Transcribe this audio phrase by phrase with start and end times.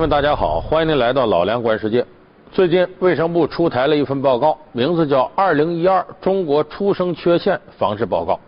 [0.00, 2.02] 们，大家好，欢迎您来到老梁观世界。
[2.50, 8.40] 最近卫生部出台了一份报告，名字叫《二零一二中国出生缺陷防治报告》。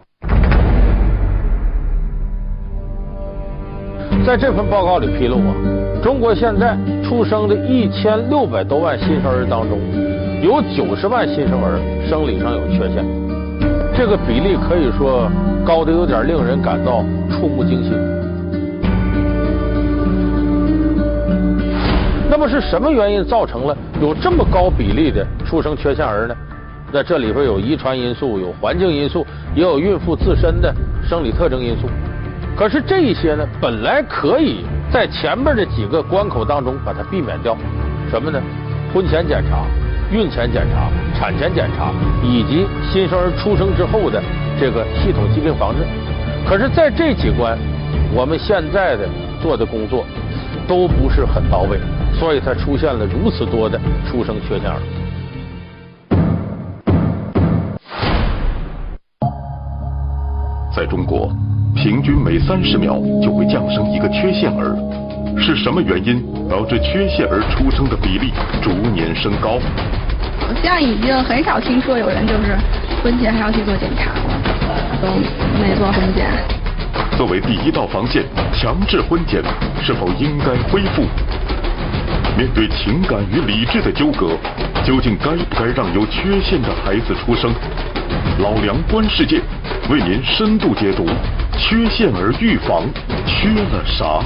[4.25, 5.55] 在这份报告里披露啊，
[6.03, 9.79] 中国现在出生的一千六百多万新生儿当中，
[10.43, 11.79] 有九十万新生儿
[12.09, 13.05] 生理上有缺陷，
[13.95, 15.31] 这个比例可以说
[15.67, 17.93] 高的有点令人感到触目惊心。
[22.43, 26.35] 么是什么原因造成了有这么高比例的出生缺陷儿呢？
[26.91, 29.25] 那这里边有遗传因素，有环境因素，
[29.55, 30.75] 也有孕妇自身的
[31.09, 31.89] 生理特征因素。
[32.57, 37.57] 可是这一些呢，本来可以在前面的几个关口当中把它避免掉，
[38.11, 38.43] 什么呢？
[38.93, 39.65] 婚前检查、
[40.11, 41.93] 孕前检查、产前检查，
[42.25, 44.21] 以及新生儿出生之后的
[44.59, 45.85] 这个系统疾病防治。
[46.45, 47.57] 可是，在这几关，
[48.13, 49.09] 我们现在的
[49.41, 50.05] 做的工作
[50.67, 51.79] 都不是很到位。
[52.23, 54.79] 所以才出现了如此多的出生缺陷儿。
[60.73, 61.29] 在中国，
[61.75, 64.71] 平均每三十秒就会降生一个缺陷儿。
[65.37, 68.31] 是什么原因导致缺陷儿出生的比例
[68.63, 69.59] 逐年升高？
[70.39, 72.57] 好像已经很少听说有人就是
[73.03, 74.31] 婚前还要去做检查了，
[75.03, 75.09] 都
[75.61, 76.31] 没做婚检。
[77.19, 78.23] 作为第一道防线，
[78.55, 79.43] 强制婚检
[79.83, 81.03] 是否应该恢复？
[82.37, 84.37] 面对情感与理智的纠葛，
[84.85, 87.53] 究竟该不该让有缺陷的孩子出生？
[88.41, 89.41] 老梁观世界
[89.91, 91.07] 为您深度解读
[91.59, 92.85] 缺陷儿预防
[93.27, 94.23] 缺了啥？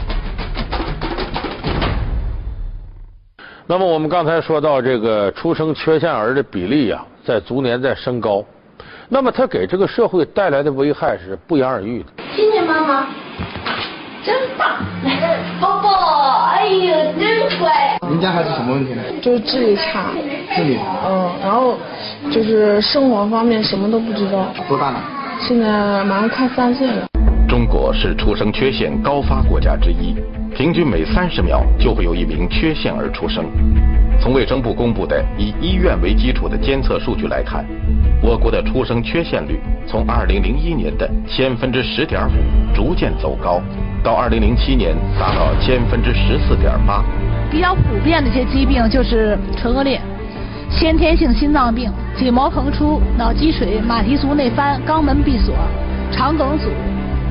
[3.66, 8.44] 那么我们刚才说到这个出生缺陷儿的比例呀，在逐年在升高。
[9.08, 12.06] 那么它给这个社会带来的危害是不言而喻的。
[12.34, 13.06] 亲亲妈妈。
[14.24, 14.78] 真棒，
[15.60, 16.75] 宝宝，哎呦，真
[18.16, 18.18] 乖。
[18.18, 19.02] 您家孩子什么问题呢？
[19.20, 20.12] 就是智力差。
[20.56, 20.78] 智力？
[21.06, 21.76] 嗯，然后
[22.30, 24.46] 就是生活方面什么都不知道。
[24.68, 25.00] 多大了？
[25.38, 27.06] 现在马上快三岁了。
[27.46, 30.16] 中国是出生缺陷高发国家之一，
[30.56, 33.44] 平均每三十秒就会有一名缺陷儿出生。
[34.18, 37.64] 从卫生部公布的以医院为基础的监测数据来看，
[38.22, 43.60] 我国的出生缺陷率从2001年的千分之十点五逐渐走高。
[44.02, 47.04] 到2007年达到千分之十四点八。
[47.56, 49.98] 比较普遍的一些疾病就是唇腭裂、
[50.70, 55.54] 先天性心脏病、颈膜膨出、脑积水、马蹄足内翻、肛门闭锁、
[56.12, 56.68] 肠梗阻、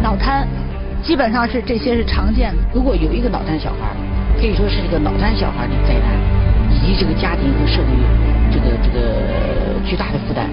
[0.02, 0.48] 脑瘫，
[1.04, 2.64] 基本上是这些是常见的。
[2.74, 3.96] 如果有一个脑瘫小孩，
[4.42, 6.18] 可以说是一个脑瘫小孩的灾难，
[6.72, 7.90] 以及这个家庭和社会
[8.52, 10.50] 这个这个巨大的负担。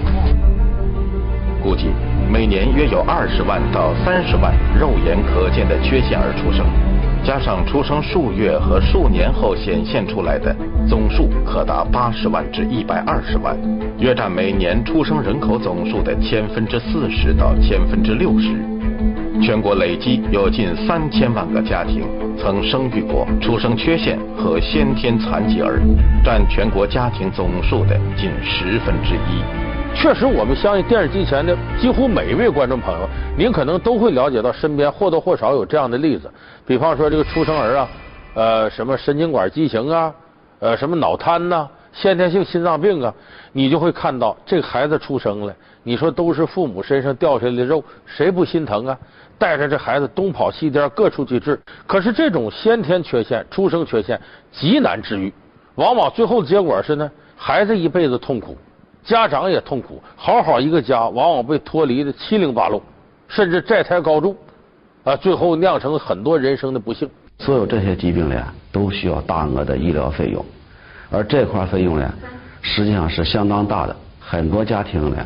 [1.63, 1.87] 估计。
[2.29, 6.65] 每年约有二十万到三十万肉眼可见的缺陷儿出生，
[7.25, 10.53] 加上出生数月和数年后显现出来的，
[10.87, 13.57] 总数可达八十万至一百二十万，
[13.97, 18.49] 约占每年出生人口总数的千分之四十到千分之六十。
[19.41, 22.03] 全国累计有近三千万个家庭
[22.37, 25.81] 曾生育过出生缺陷和先天残疾儿，
[26.23, 29.72] 占全国家庭总数的近十分之一。
[29.95, 36.29] 确实，我们相信电视机前的几乎每一位观众朋友，您可能都会了解到身边或多或少有这样的例子。
[36.65, 37.89] 比方说这个出生儿啊，
[38.33, 40.13] 呃，什么神经管畸形啊，
[40.59, 43.13] 呃，什么脑瘫呐，先天性心脏病啊，
[43.53, 48.97] 你就会看到这个孩子出生了，你说都是父母身上掉下来的肉，谁不心疼啊？
[49.37, 51.57] 带着这孩子东跑西颠，各处去治。
[51.87, 54.19] 可是这种先天缺陷、出生缺陷
[54.51, 55.31] 极难治愈，
[55.75, 58.57] 往往最后的结果是呢，孩子一辈子痛苦。
[59.03, 62.81] 家长也痛苦，好好一个家，往往被脱离的七零八落，
[63.27, 64.35] 甚至债台高筑，
[65.03, 67.09] 啊，最后酿成很多人生的不幸。
[67.39, 68.41] 所有这些疾病呢，
[68.71, 70.45] 都需要大额的医疗费用，
[71.09, 72.13] 而这块费用呢，
[72.61, 73.95] 实际上是相当大的。
[74.19, 75.17] 很多家庭呢，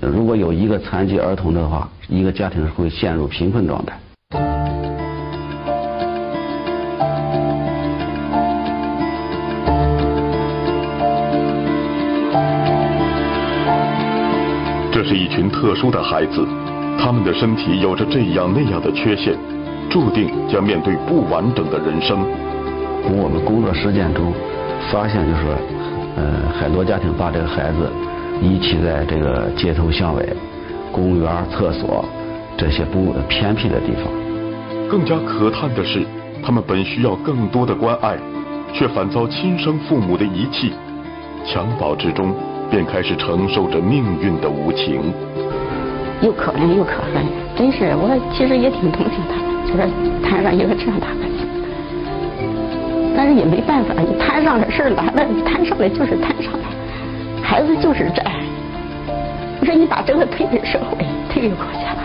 [0.00, 5.05] 如果有一个残疾儿童的话，一个家庭会陷入贫困状态。
[14.96, 16.42] 这是一群特殊的孩子，
[16.98, 19.36] 他们的身体有着这样那样的缺陷，
[19.90, 22.16] 注定将面对不完整的人生。
[23.04, 24.32] 从我们工作实践中
[24.90, 25.54] 发现，就是说，
[26.16, 27.92] 呃，很多家庭把这个孩子
[28.40, 30.34] 遗弃在这个街头巷尾、
[30.90, 32.02] 公园、厕所
[32.56, 34.04] 这些不偏僻的地方。
[34.88, 36.06] 更加可叹的是，
[36.42, 38.16] 他们本需要更多的关爱，
[38.72, 40.72] 却反遭亲生父母的遗弃，
[41.44, 42.34] 襁褓之中。
[42.70, 45.12] 便开始承受着命运的无情，
[46.20, 47.24] 又可怜又可恨，
[47.56, 49.88] 真是我其实也挺同情他的，就是
[50.22, 51.26] 摊上一个这样大的
[53.16, 56.68] 但是也没办法，你摊上这事儿来了，你摊上来就是摊上来，
[57.42, 58.22] 孩子就是债。
[59.58, 60.98] 我说你把这个推给社会，
[61.32, 61.96] 推给国家，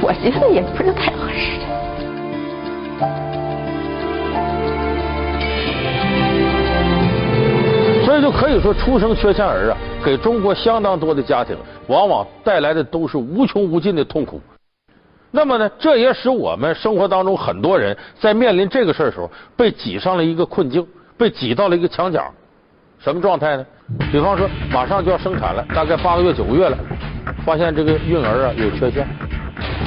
[0.00, 1.60] 我觉得也不是太合适。
[8.22, 11.56] 就可以说，出生缺陷儿啊，给中国相当多的家庭，
[11.88, 14.40] 往往带来的都是无穷无尽的痛苦。
[15.32, 20.86] 那么呢，这也使我们生活当中很多人在面临这个事儿的时候，被挤上了一个困境，
[21.18, 22.32] 被挤到了一个墙角。
[23.00, 23.66] 什么状态呢？
[24.12, 26.78] 比方说，马上就要生产了，大概八个月、九个月了，
[27.44, 29.04] 发现这个孕儿啊有缺陷，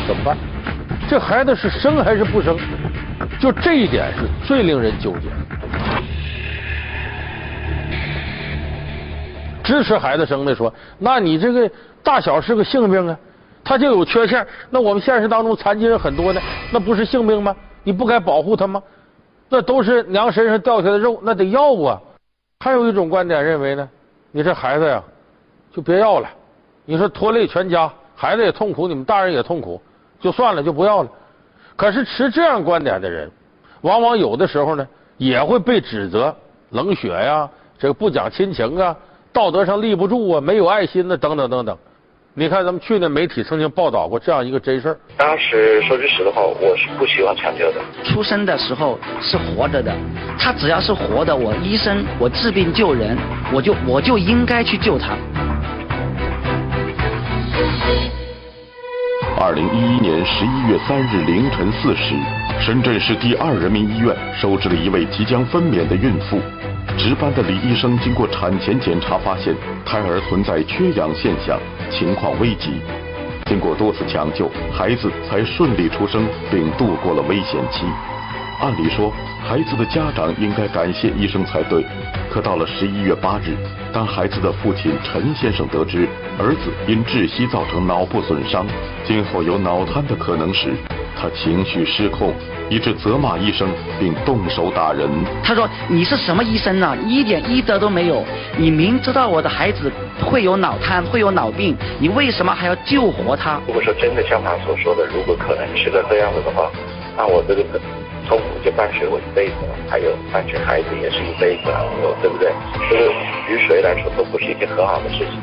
[0.05, 0.35] 怎么办？
[1.07, 2.57] 这孩子是生还是不生？
[3.39, 5.29] 就这一点是最令人纠结。
[9.65, 11.69] 支持孩子生的说，那你这个
[12.01, 13.17] 大小是个性病啊。
[13.67, 16.39] 他就有缺陷，那我们现实当中残疾人很多呢，
[16.71, 17.55] 那不是性命吗？
[17.83, 18.81] 你不该保护他吗？
[19.49, 21.99] 那都是娘身上掉下的肉，那得要啊。
[22.59, 23.89] 还有一种观点认为呢，
[24.31, 25.01] 你这孩子呀，
[25.73, 26.29] 就别要了。
[26.85, 29.81] 你说拖累全家，孩子也痛苦，你们大人也痛苦，
[30.19, 31.09] 就算了，就不要了。
[31.75, 33.31] 可是持这样观点的人，
[33.81, 34.87] 往往有的时候呢，
[35.17, 36.35] 也会被指责
[36.69, 38.95] 冷血呀，这个不讲亲情啊，
[39.35, 41.77] 道德上立不住啊，没有爱心呢，等等等等。
[42.33, 44.97] 你看，咱们去年媒体曾经报道过这样一个真事儿。
[45.17, 47.81] 当时说句实话，我是不喜欢抢救的。
[48.05, 49.93] 出生的时候是活着的，
[50.39, 53.17] 他只要是活的，我医生，我治病救人，
[53.53, 55.17] 我就我就应该去救他。
[59.37, 62.15] 二零一一年十一月三日凌晨四时，
[62.61, 66.39] 深圳市第二人民医院收治了一位即将分娩的孕妇。
[66.97, 69.53] 值班的李医生经过产前检查，发现
[69.85, 71.59] 胎儿存在缺氧现象，
[71.91, 72.81] 情况危急。
[73.45, 77.85] 经过多次抢救，孩子才顺利出生，并度过了危险期。
[78.61, 79.11] 按理说，
[79.43, 81.85] 孩子的家长应该感谢医生才对。
[82.29, 83.55] 可到了十一月八日，
[83.93, 86.07] 当孩子的父亲陈先生得知
[86.37, 88.65] 儿子因窒息造成脑部损伤，
[89.05, 90.73] 今后有脑瘫的可能时，
[91.15, 92.33] 他情绪失控，
[92.69, 93.69] 以致责骂医生，
[93.99, 95.07] 并动手打人。
[95.43, 96.95] 他说：“你是什么医生呢？
[97.05, 98.23] 一点医德都没有！
[98.57, 99.91] 你明知道我的孩子
[100.21, 106.69] 会有脑瘫，会有脑病，你为什么还要救活他？”如果说真的像他所说的，如果可能是个这样子的话，
[107.15, 107.63] 那我这个
[108.27, 111.85] 痛苦就伴随我一辈子了，还有伴随孩子也是一辈子了，
[112.21, 112.51] 对不对？
[112.89, 113.11] 这个
[113.49, 115.39] 于谁来说都不是一件很好的事情。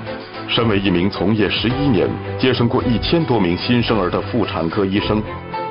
[0.49, 2.09] 身为一名从业十一年、
[2.39, 5.23] 接生过一千多名新生儿的妇产科医生，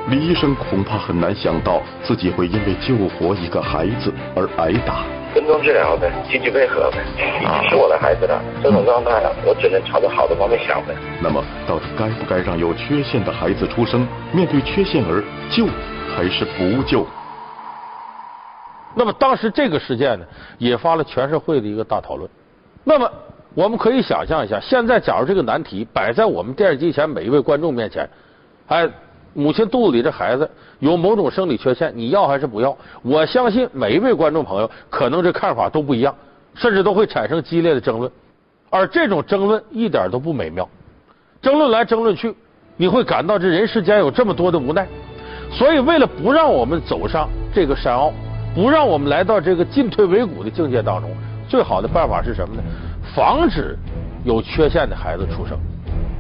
[0.10, 5.04] 李医生恐怕很难想到自己会因为救活一个孩子而挨打。
[5.34, 8.42] 跟踪治疗呗，积极配合呗，已经是我的孩子了。
[8.62, 10.94] 这种状态啊，我只能朝着好的方面想呗。
[11.22, 14.06] 那么，到底该不该让有缺陷的孩子出生？
[14.34, 15.66] 面对缺陷儿，救
[16.16, 17.06] 还是不救？
[18.94, 20.26] 那么当时这个事件呢，
[20.58, 22.30] 引发了全社会的一个大讨论。
[22.84, 23.10] 那么
[23.54, 28.10] 我们可以想象一下，现在假如这个难题摆在我们电视机前每一位观众面前，
[28.68, 28.90] 哎，
[29.34, 30.50] 母亲肚子里这孩子
[30.80, 32.78] 有某种生理缺陷，你要还是不要？
[33.02, 36.14] 我相信每一位观众朋友可能这看法都不一样，
[36.56, 38.12] 甚至都会产生激烈的争论。
[38.70, 40.68] 而这种争论一点都不美妙，
[41.42, 42.36] 争论来争论去，
[42.76, 44.86] 你会感到这人世间有这么多的无奈。
[45.52, 48.14] 所以，为了不让我们走上这个山坳，
[48.56, 51.12] 不让我们来到这个进退维谷的境界当中，
[51.48, 52.64] 最好的办法是什么呢？
[53.14, 53.78] 防止
[54.24, 55.58] 有缺陷的孩子出生。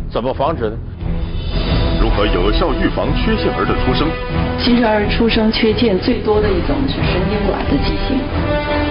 [0.09, 0.77] 怎么防止呢？
[2.01, 4.07] 如何有效预防缺陷儿的出生？
[4.59, 8.19] 新生儿出生缺陷最多的一种是神经管的畸形，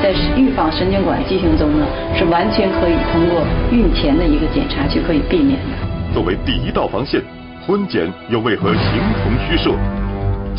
[0.02, 6.14] 在预防神经管畸形中呢，是完全可以通过孕前的一个检查就可以避免的。
[6.14, 7.20] 作为第一道防线，
[7.66, 9.70] 婚检又为何形同虚设？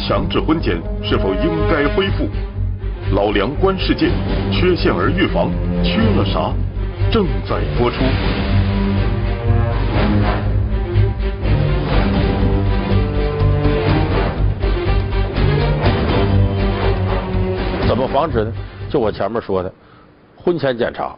[0.07, 2.27] 强制婚检是否应该恢复？
[3.13, 4.09] 老梁观世界，
[4.51, 5.51] 缺陷儿预防
[5.83, 6.51] 缺了啥？
[7.11, 7.97] 正在播出。
[17.87, 18.51] 怎么防止呢？
[18.89, 19.71] 就我前面说的，
[20.35, 21.15] 婚前检查、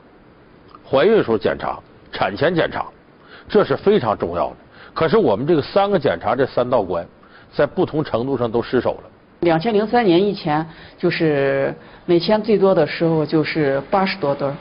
[0.88, 1.80] 怀孕时候检查、
[2.12, 2.86] 产前检查，
[3.48, 4.56] 这是非常重要的。
[4.94, 7.06] 可是我们这个三个检查这三道关，
[7.56, 9.10] 在不同程度上都失手了。
[9.42, 10.66] 两千零三年以前，
[10.98, 11.74] 就是
[12.06, 14.54] 每天最多的时候就是八十多对儿。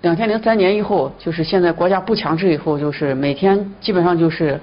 [0.00, 4.58] 两千零三年以后，就是现在国家不强制以后，就是每天基本上就是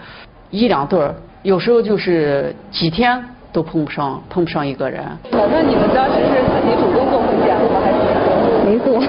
[0.49, 5.03] 一两对儿，有时候就是几天都碰不上，碰不上一个人。
[5.31, 7.79] 那你们当时是自己主动做婚检了吗？
[7.79, 7.97] 还是
[8.65, 8.99] 没做？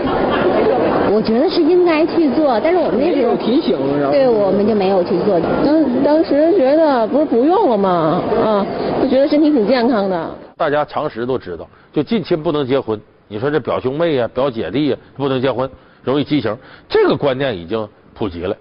[1.12, 3.76] 我觉得是应该去做，但是我们那时候提醒，
[4.12, 5.40] 对，我们就没有去做。
[5.64, 8.22] 当当时觉得不是不用了吗？
[8.40, 8.66] 啊，
[9.02, 10.30] 就觉得身体挺健康的。
[10.56, 15.68] 大家常识都知道，就近亲不能结婚，你说这表兄妹呀、表姐弟呀不能结婚，
[16.04, 16.56] 容易畸形，
[16.88, 18.56] 这个观念已经普及了。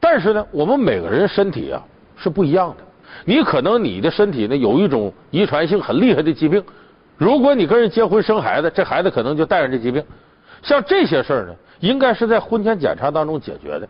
[0.00, 1.80] 但是呢，我们每个人身体啊
[2.16, 2.76] 是不一样的。
[3.24, 6.60] 你可能你的身体呢有一种遗传性很厉害的疾病，
[7.16, 10.02] 如果你跟人结婚生孩子，这孩子可能就带上这疾病。
[10.62, 13.88] 像这些事儿呢，应该是在婚前检查当中解决的。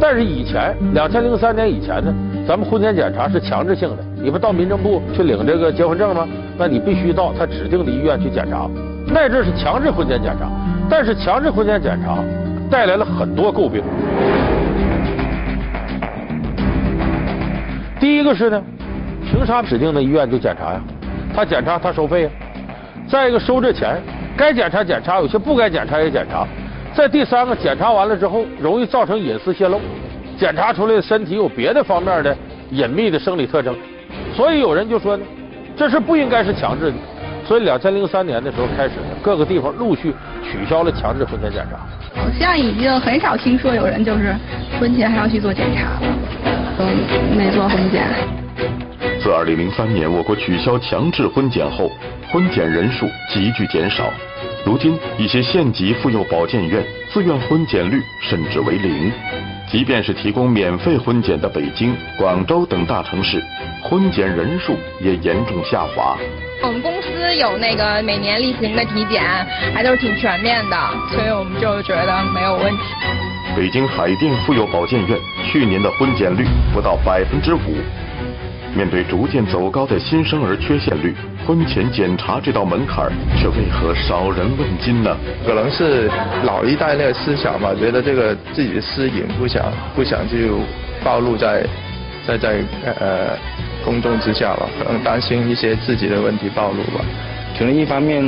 [0.00, 2.14] 但是以前两千零三年以前呢，
[2.46, 6.26] 咱们婚前检查是强制性的，你不到民政部去领这个结婚证吗？
[6.56, 8.70] 那你必须到他指定的医院去检查。
[9.08, 10.48] 那阵是强制婚前检查，
[10.88, 12.18] 但是强制婚前检查
[12.70, 13.82] 带来了很多诟病。
[17.98, 18.62] 第一个是呢，
[19.28, 20.80] 凭啥指定的医院就检查呀？
[21.34, 22.30] 他检查他收费呀。
[23.08, 24.00] 再一个收这钱，
[24.36, 26.46] 该检查检查，有些不该检查也检查。
[26.94, 29.80] 再第三个，检查完了之后容易造成隐私泄露，
[30.36, 32.36] 检查出来的身体有别的方面的
[32.70, 33.74] 隐秘的生理特征，
[34.34, 35.24] 所以有人就说呢，
[35.76, 36.96] 这是不应该是强制的。
[37.46, 41.78] 所以两千零三年的时候开始，各个地方陆续取消了强制婚前检查。
[42.20, 44.34] 好像已经很少听说有人就是
[44.78, 46.02] 婚前还要去做检查了，
[46.76, 46.84] 都
[47.34, 48.04] 没做婚检。
[49.20, 51.90] 自二零零三年我国取消强制婚检后，
[52.30, 54.12] 婚检人数急剧减少。
[54.64, 59.10] 如今，一些县级妇幼保健院自愿婚检率甚至为零。
[59.70, 63.42] 即便是提供免费婚检的北京、广州等大城市，
[63.82, 66.16] 婚检人数也严重下滑。
[66.62, 69.22] 我们公司有那个每年例行的体检，
[69.74, 70.76] 还都是挺全面的，
[71.10, 72.82] 所以我们就觉得没有问题。
[73.56, 75.18] 北京海淀妇幼保健院
[75.50, 76.44] 去年的婚检率
[76.74, 77.76] 不到百分之五。
[78.74, 81.14] 面对逐渐走高的新生儿缺陷率，
[81.48, 85.16] 婚前检查这道门槛却为何少人问津呢？
[85.46, 86.06] 可能是
[86.44, 89.64] 老一代那个思想吧，觉得这个自己的私隐不想
[89.96, 90.36] 不想就
[91.02, 91.64] 暴露在
[92.26, 93.30] 在在呃
[93.82, 97.02] 公众之下吧，可能担心一些自己的问题暴露吧。
[97.58, 98.22] 可能一方面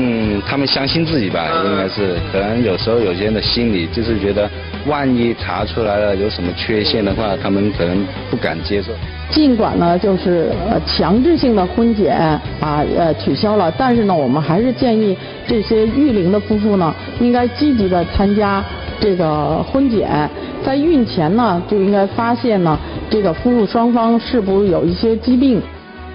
[0.49, 4.51] 他们相信自己吧，应该是可能有时候有些人的心理就是觉得，
[4.87, 8.93] 万一查出来了有什么缺陷的话，他们可能不敢接受。
[9.31, 18.65] 尽管呢，就是呃强制性的婚检啊呃取消了，但是呢，我们还是建议这些育龄的夫妇呢，应该积极的参加
[18.99, 20.29] 这个婚检，
[20.65, 25.63] 在孕前呢就应该发现呢这个夫妇双方是不是有一些疾病。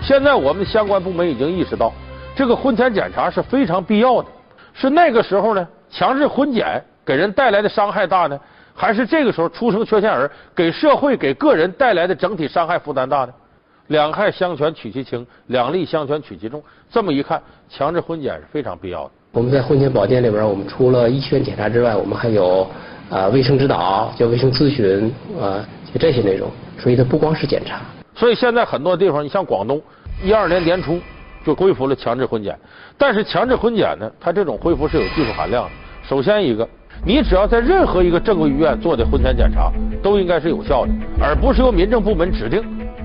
[0.01, 1.93] 现在我们相关部门已经意识到。
[2.35, 4.27] 这个婚前检查是非常必要的，
[4.73, 8.37] 是那个时候呢，强制婚检给人带来的伤害大呢，
[8.75, 13.33] 还是这个时候出生缺陷儿给社会给个人带来的整体伤害负担大呢？
[13.87, 16.61] 两害相权取其轻，两利相权取其重。
[16.89, 19.11] 这么一看，强制婚检是非常必要的。
[19.31, 22.67] 我们在婚前保健里边，我们除了医学检查之外，我们还有
[23.09, 26.51] 啊卫生指导，叫卫生咨询啊，就这些内容。
[26.77, 27.79] 所以它不光是检查。
[28.13, 29.81] 所以现在很多地方，你像广东，
[30.23, 30.99] 一二年年初。
[31.45, 32.57] 就恢复了强制婚检，
[32.97, 35.69] 但是强制婚检呢，它这种恢复是有技术含量的。
[36.01, 36.67] 首先一个，
[37.03, 39.71] 你只要在任何一个正规医院做的婚前检查，
[40.01, 42.61] 都应该是有效的，而不是由民政部门指定，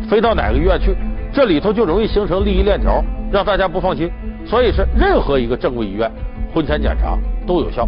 [0.09, 0.95] 飞到哪个医院去，
[1.33, 4.11] 这里头就容易形成利益链条，让大家不放心。
[4.47, 6.11] 所以是任何一个正规医院
[6.55, 7.87] 婚前检查都有效，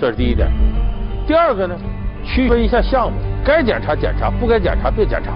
[0.00, 0.48] 这是第一点。
[1.26, 1.76] 第二个呢，
[2.24, 5.32] 区分一下项目，该检查检查，不该检查别检查。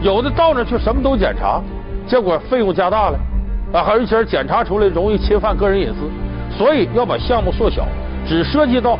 [0.00, 1.62] 有的到那去什么都检查，
[2.06, 3.18] 结果费用加大了。
[3.72, 6.10] 啊，而且检查出来容易侵犯个人隐私，
[6.56, 7.86] 所以要把项目缩小，
[8.26, 8.98] 只涉及到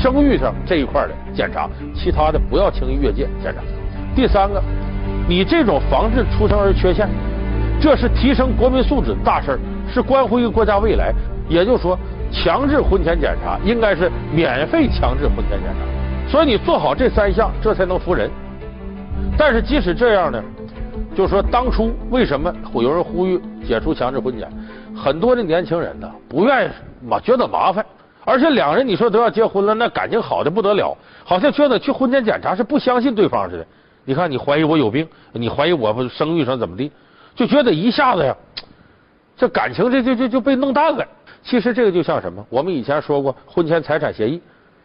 [0.00, 3.60] 生育上这一块的检查，其他的不要轻易越界检查。
[4.14, 4.62] 第三个，
[5.28, 7.08] 你这种防治出生儿缺陷，
[7.80, 9.58] 这是提升国民素质的大事儿，
[9.92, 11.12] 是关乎一个国家未来。
[11.48, 11.98] 也就是说，
[12.30, 18.30] 强制婚前检查应该是免费强制婚前检查，所以你做好这三项，这才能服人。
[19.36, 20.42] 但是即使这样呢？
[21.16, 24.48] 就是说，当初为什么会有人呼吁解除强制婚检？
[24.94, 26.70] 很多的年轻人呢，不愿意，
[27.22, 27.84] 觉得麻烦，
[28.28, 30.94] 而且两人你说都要结婚了，那感情好的不得了，
[31.24, 33.66] 好像觉得去婚前检查是不相信对方似的。
[34.04, 36.92] 你看，你怀疑我有病，你怀疑我不生育上怎么地，
[37.34, 38.36] 就觉得一下子呀，
[39.34, 41.02] 这感情这就就就被弄淡了。
[41.42, 42.44] 其实这个就像什么？
[42.50, 44.42] 我们以前说过婚前财产协议，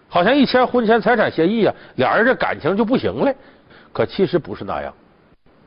[0.08, 3.34] 好像一签婚前财产协议啊，俩人这感情就不行了。
[3.92, 4.94] 可其实不是那样。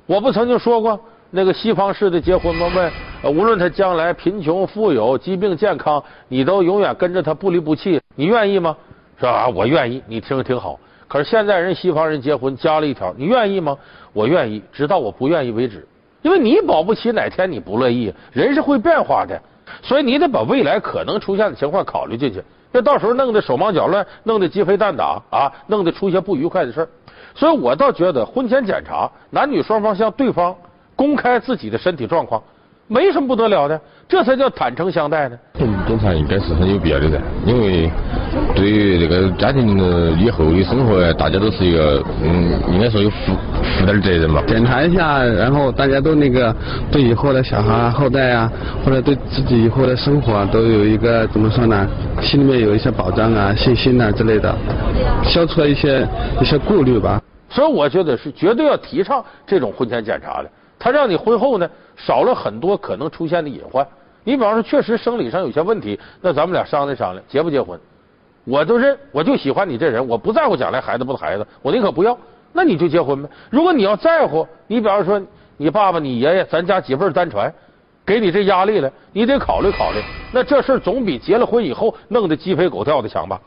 [0.06, 0.98] 我不曾经说过
[1.36, 2.66] 那个西方式的结婚吗？
[2.74, 8.74] 问，无论他将来贫穷富有、疾病健康，你都永远跟着他不离不弃，你愿意吗？
[9.18, 9.46] 是吧？
[9.46, 10.02] 我愿意。
[10.06, 10.80] 你听着挺好。
[11.06, 13.76] 可是现在人西方人结婚加了一条，你愿意吗？
[14.14, 15.86] 我愿意，直到我不愿意为止。
[16.22, 19.38] 因为你保不齐哪天你不乐意，人是会变化的，
[19.82, 22.42] 所以你得把未来可能出现的情况考虑进去。
[22.72, 26.88] 那到时候弄得手忙脚乱，弄得鸡飞蛋打啊，弄得出些不愉快的事儿。
[27.34, 30.56] 所以我倒觉得婚前检查，男女双方向对方
[30.96, 32.42] 公开自己的身体状况，
[32.88, 35.38] 没什么不得了的，这才叫坦诚相待呢。
[35.86, 37.90] 检查应该是很有必要的噻，因为
[38.54, 43.32] 对于这个家庭的以后的生活，大家都是一个嗯，应该说有负
[43.78, 44.42] 负点责任嘛。
[44.46, 46.54] 检查一下，然后大家都那个
[46.90, 48.50] 对以后的小孩后代啊，
[48.84, 51.86] 或者对自己以后的生活啊，都有一个怎么说呢？
[52.22, 54.52] 心里面有一些保障啊、信心啊之类的，
[55.22, 56.06] 消除了一些
[56.40, 57.20] 一些顾虑吧。
[57.48, 60.50] 所以我觉得是绝对要提倡这种婚前检查的。
[60.78, 63.86] 他让你婚后呢少了很多可能出现的隐患。
[64.24, 67.78] 你比方说，确实生理上有些问题，那咱们俩商量商量，结不结婚？
[68.44, 72.16] 我都认，我就喜欢你这人，我不在乎将来孩子不孩子，我宁可不要。
[72.52, 73.28] 那你就结婚呗。
[73.50, 75.20] 如果你要在乎，你比方说
[75.56, 77.52] 你爸爸、你爷爷，咱家几辈单传，
[78.04, 80.00] 给你这压力了，你得考虑考虑。
[80.32, 83.40] 那这事总比结了婚以后弄得鸡飞狗跳的强吧？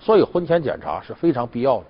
[0.00, 1.84] 所以婚前检查是非常必要的。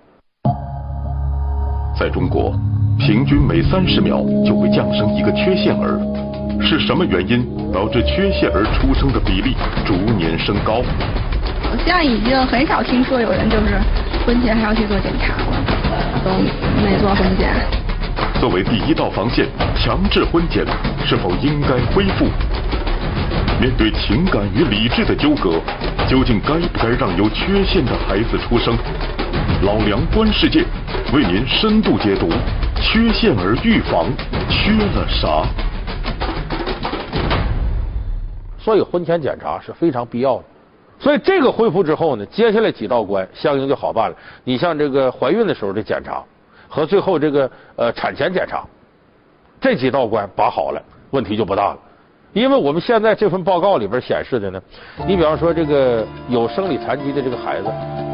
[1.97, 2.53] 在中国。
[2.97, 5.99] 平均每三十秒就会降生一个缺陷儿，
[6.61, 10.81] 是什么原因导致缺陷儿出生的比例逐年升高？
[11.83, 13.79] 现在已经很少听说有人就是
[14.25, 15.61] 婚前还要去做检查了，
[16.23, 16.31] 都
[16.83, 17.53] 没做婚检。
[18.39, 20.65] 作为第一道防线，强制婚检
[21.05, 22.25] 是否应该恢复？
[23.59, 25.61] 面对情感与理智的纠葛，
[26.07, 28.75] 究竟该不该让有缺陷的孩子出生？
[29.63, 30.63] 老梁观世界
[31.13, 32.29] 为您深度解读。
[32.87, 34.05] 缺陷而预防
[34.47, 35.43] 缺了啥？
[38.59, 40.43] 所以婚前检查是非常必要的。
[40.99, 44.15] 所以这个恢复之后呢，接下来几道关相应就好办了。
[44.43, 46.23] 你像这个怀孕的时候的检查
[46.69, 48.63] 和最后这个呃产前检查，
[49.59, 51.79] 这几道关把好了，问题就不大了。
[52.35, 54.61] 因为我们现在这份报告里边显示的呢，
[55.07, 57.67] 你比方说这个有生理残疾的这个孩子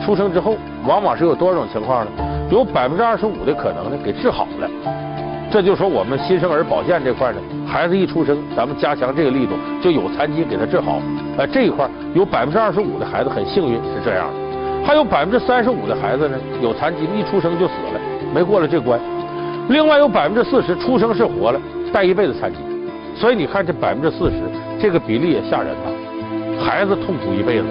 [0.06, 2.12] 出生之后，往往是有多少种情况呢？
[2.52, 4.70] 有百分之二十五的可能呢给治好了。
[5.50, 11.02] 这就说我们新生儿保健这块呢，孩子一出生，咱们加强这个力度，就有残疾给他治好。
[11.36, 18.00] 呃，这一块有百分之二十五的孩子很幸运是这样的，还有百分之三十五的孩子呢有残疾，一出生就死了，
[18.36, 19.00] 没过了这关。
[19.70, 21.60] 另外有百分之四十出生是活了，
[21.92, 22.60] 带一辈子残疾。
[23.16, 24.38] 所以你看，这百分之四十，
[24.80, 25.92] 这个比例也吓人呐。
[26.64, 27.66] 孩子痛苦一辈子，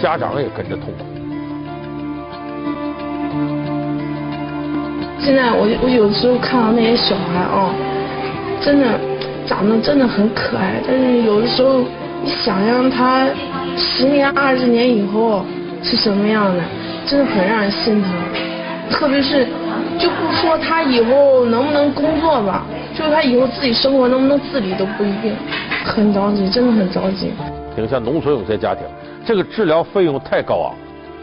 [0.00, 1.04] 家长也跟着痛苦。
[5.18, 7.72] 现在我我有的时候看到那些小孩啊，
[8.60, 8.86] 真的
[9.46, 11.80] 长得真的很可爱，但是有的时候
[12.22, 13.28] 你想象他
[13.76, 15.44] 十年、二十年以后
[15.82, 16.62] 是什么样的，
[17.06, 18.10] 真的很让人心疼。
[18.90, 19.46] 特别是
[19.98, 22.64] 就不说他以后能不能工作吧。
[22.94, 25.34] 就是他以后自己生活能不能自理都不一定，
[25.84, 27.32] 很着急，真的很着急。
[27.76, 28.84] 你像农村有些家庭，
[29.24, 30.74] 这个治疗费用太高昂，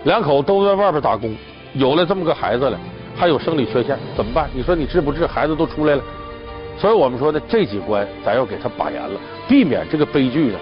[0.05, 1.35] 两口都在外边打工，
[1.73, 2.79] 有了这么个孩子了，
[3.15, 4.49] 还有生理缺陷，怎么办？
[4.53, 5.27] 你说你治不治？
[5.27, 6.01] 孩子都出来了，
[6.79, 10.59] 所以我们说呢，这几关咱要给他把严了，避免这个悲剧呢。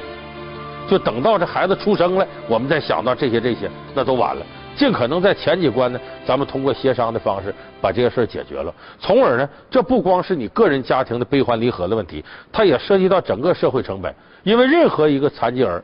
[0.89, 4.45] 就等到这孩子出生了，我们再想到这些这些，那都晚了。
[4.75, 14.13] 尽可能在前几关呢，咱们通过协商的方式把这些事儿解决了，从而呢，这不光是你个人家庭的悲欢离合的问题，它也涉及到整个社会成本。
[14.43, 15.81] 因为任何一个残疾儿，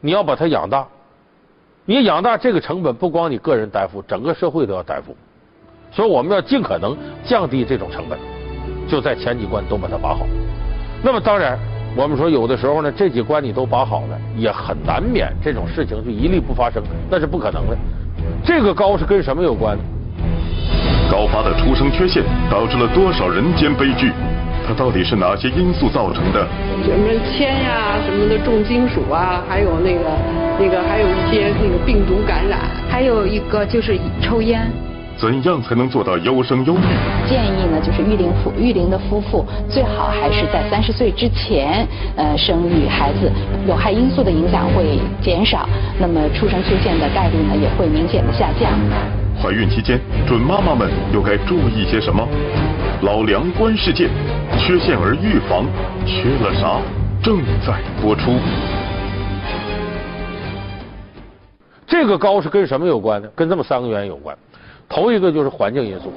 [0.00, 0.86] 你要把他养大，
[1.84, 5.14] 你养大这个成本不光你个人担负，整个社会都要担负。
[5.92, 8.18] 所以我们要尽可能降低这种成本，
[8.88, 10.26] 就在前几关都把它把好。
[11.02, 11.58] 那么当然，
[11.96, 17.76] 我们说有的时候呢，这几关你都把好了，也很难免这种事情就一律不发生，那是不可能的。
[18.44, 19.76] 这个高是跟什么有关？
[21.10, 24.12] 高发的出生缺陷导致了多少人间悲剧？
[24.66, 26.46] 它到底是哪些因素造成的？
[26.84, 30.04] 什么铅呀，什么的重金属啊，还有那个
[30.60, 34.70] 那个，还有一些那个病毒感染，还有一个就是抽烟。
[35.20, 36.80] 怎样才能做到优生优育？
[37.28, 43.30] 建议呢，就是育龄夫育龄的夫妇最好还是在三十岁之前呃生育孩子，
[43.68, 48.72] 有害因素的影响会减少，那么出生缺陷的概率呢也会明显的下降。
[49.42, 52.26] 怀孕期间，准妈妈们又该注意些什么？
[53.02, 54.08] 老梁观世界，
[54.58, 55.66] 缺陷儿预防
[56.06, 56.80] 缺了啥？
[57.22, 58.32] 正在播出。
[61.86, 63.28] 这个高是跟什么有关呢？
[63.34, 64.34] 跟这么三个原因有关。
[64.90, 66.12] 头一个就是环境因素，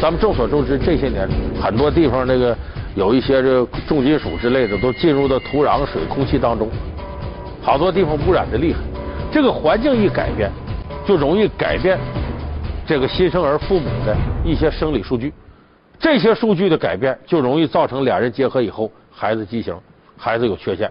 [0.00, 1.28] 咱们众所周知，这些年
[1.60, 2.56] 很多地方那个
[2.94, 6.70] 有一些这重金属之类的都进入到土壤、水、空气当中，
[7.60, 8.80] 好多地方污染的厉害。
[9.30, 10.50] 这个环境一改变，
[11.06, 11.98] 就容易改变
[12.86, 15.34] 这个新生儿父母的一些生理数据，
[15.98, 19.78] 这些数据的改变就容易造成俩人结合以后孩子畸形，
[20.16, 20.90] 孩子有缺陷。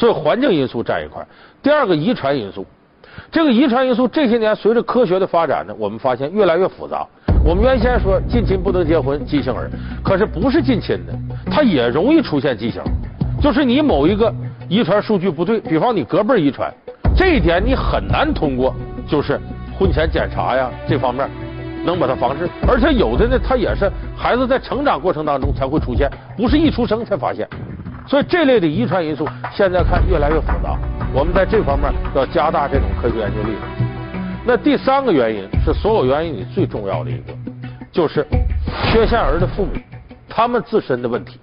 [0.00, 1.22] 所以环境因素占一块，
[1.62, 2.64] 第二个遗传因素，
[3.30, 7.06] 这个遗传因素这些年随着科学的发展呢，我们发现越来越复杂。
[7.44, 9.70] 我们原先说近亲不能结婚，畸形儿，
[10.02, 11.12] 可是不是近亲的，
[11.50, 12.82] 它也容易出现畸形，
[13.42, 14.34] 就是你某一个
[14.70, 16.72] 遗传数据不对，比方你隔辈遗传，
[17.14, 18.74] 这一点你很难通过
[19.06, 19.38] 就是
[19.78, 21.28] 婚前检查呀这方面
[21.84, 27.46] 能把它防治，而且有的呢，它也是孩子在成长过程当中才会出现，不是一出生才发现，
[28.06, 30.76] 所以这类的遗传因素现在看越来越复杂，
[31.12, 33.84] 我们在这方面要加大这种科学研究力度。
[34.44, 37.32] 那第三个原因是所有原因里最重要的一个，
[37.92, 38.26] 就是
[38.90, 39.72] 缺陷儿的父母，
[40.28, 41.38] 他们自身的问题，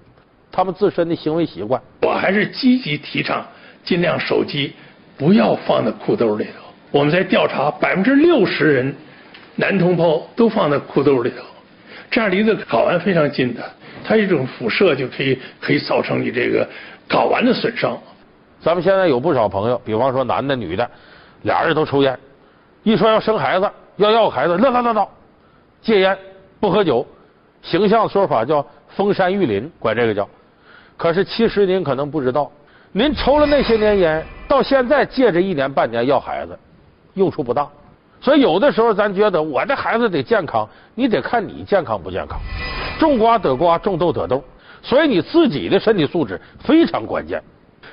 [0.51, 1.81] 他们自身的行为习惯。
[2.01, 3.45] 我还是积极提倡，
[3.83, 4.73] 尽量手机
[5.15, 6.51] 不要放在裤兜里头。
[6.91, 8.95] 我们在调查，百分之六十人
[9.55, 11.45] 男同胞都放在裤兜里头，
[12.09, 13.61] 这样离得睾丸非常近的，
[14.07, 16.65] 它一种辐射就可以可以造成你这个
[17.09, 17.97] 睾丸的损伤。
[18.61, 20.89] 咱们现在有不少朋友，比方说男的女的，
[21.41, 22.17] 俩人都抽烟。
[22.83, 25.09] 一说要生孩子，要要孩子，乐乐乐乐，
[25.81, 26.17] 戒烟
[26.61, 27.05] 不喝酒，
[27.61, 28.65] 形象说法叫
[28.95, 30.27] 封山育林，管这个叫。
[30.95, 32.49] 可是其实您可能不知道，
[32.93, 36.57] 您抽了那些年烟，到现在戒这一年半年要孩子，
[37.15, 37.67] 用处不大。
[38.21, 42.39] 所以有的时候咱觉得我的孩子得健康，你得看你健康不健康。
[42.99, 44.43] 种瓜得瓜，种豆得豆，
[44.81, 47.41] 所以你自己的身体素质非常关键。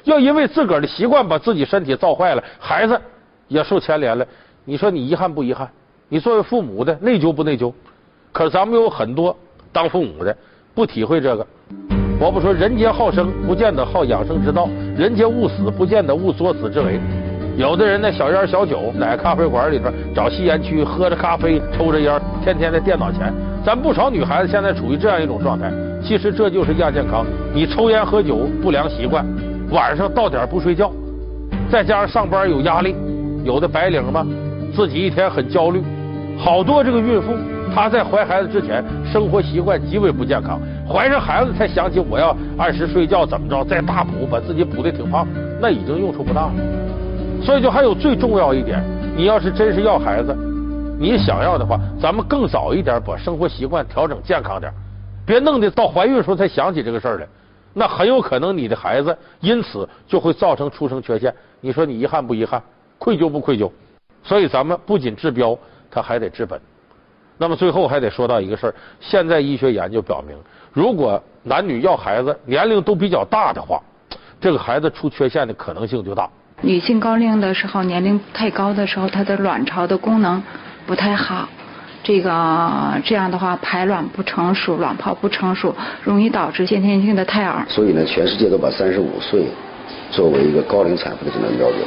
[0.05, 3.01] 要因为自个儿的习惯把自己身体造坏了，孩子
[3.49, 4.27] 也受牵连了。
[4.65, 5.69] 你说你遗憾不遗憾？
[6.09, 7.73] 你作为父母的内疚不内疚？
[8.33, 9.35] 可咱们有很多
[9.73, 10.37] 当父母的
[10.75, 11.47] 不体会这个。
[12.21, 17.01] 我不说人皆好生，不见得好养生之道；人皆勿死，不见得勿作死之为。
[17.57, 23.33] 有的人呢，小烟小酒，在咖啡馆里边找吸烟区，喝着咖啡，抽着烟，天天在电脑前。
[23.65, 25.73] 咱不少女孩子现在处于这样一种状态。
[26.03, 27.25] 其实这就是亚健康。
[27.55, 29.25] 你抽烟喝酒不良习惯，
[29.71, 30.93] 晚上到点不睡觉，
[31.71, 32.95] 再加上上班有压力，
[33.43, 34.27] 有的白领嘛。
[34.75, 35.81] 自己一天很焦虑，
[36.37, 37.33] 好多这个孕妇
[37.75, 45.27] 她在怀孩子之前生活习惯极为不健康，怀上孩子才想起我要按时睡觉怎么着，再大补把自己补的挺胖，
[45.59, 46.53] 那已经用处不大了。
[47.43, 48.85] 所以就还有最重要一点，
[49.17, 50.37] 你要是真是要孩子，
[50.99, 54.73] 你想要的话，咱们更早一点把生活习惯调整健康点，
[55.27, 57.27] 别弄得到怀孕时候才想起这个事儿来，
[57.73, 61.35] 那很有可能你的孩子因此就会造成出生缺陷。
[61.61, 62.63] 你说你遗憾不遗憾？
[62.99, 63.71] 愧疚不愧疚？
[64.23, 65.59] 所以咱们不仅治标，
[65.91, 66.59] 他还得治本。
[67.37, 70.37] 那么最后还得说到一个事儿：现在医学研究表明，
[70.73, 73.83] 如果男女要孩子年龄都比较大的话，
[74.41, 76.31] 这个孩子出缺陷的可能性就大。
[76.63, 80.41] 女性高龄的时候，年龄太高的时候，她的卵巢的功能
[80.87, 81.49] 不太好，
[82.03, 82.31] 这个
[83.05, 87.65] 这样的话排卵不成熟，卵泡不成熟，容易导致先天性的胎儿。
[87.69, 89.47] 所以呢，全世界都把三十五岁
[90.11, 91.81] 作为一个高龄产妇的诊断标准。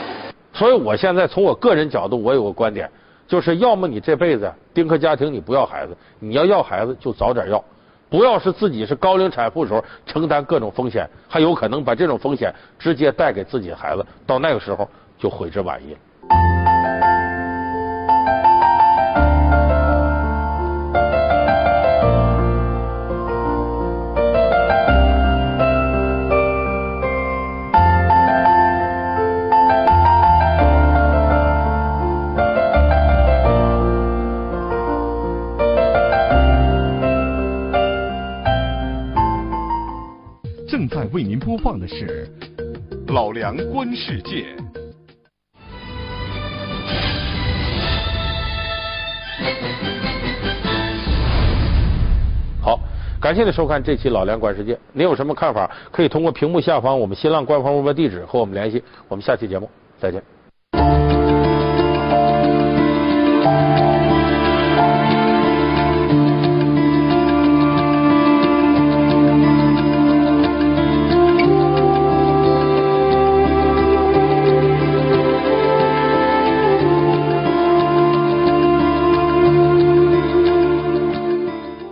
[0.53, 2.89] 所以，我现在从我个人角度，我有个观点，
[3.27, 7.63] 就是要么你这辈子丁克家庭，你不要孩子；你要要孩子，就早点要，
[8.09, 15.95] 不要是自己是高龄产妇的时候承担各种风险，还有可能把这种风险直接带给自己的孩子，到那个时候就悔之晚矣。
[40.89, 42.29] 在为您播放的是
[43.13, 44.45] 《老梁观世界》。
[52.61, 52.79] 好，
[53.19, 54.73] 感谢您收看这期《老梁观世界》。
[54.93, 55.69] 您有什么看法？
[55.91, 58.83] 可以通过屏幕下方我们新浪官方微博地址和我们联系。
[59.07, 59.69] 我们下期节目
[59.99, 60.36] 再见。